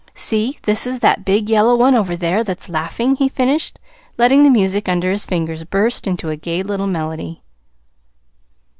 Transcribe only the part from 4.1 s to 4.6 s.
letting the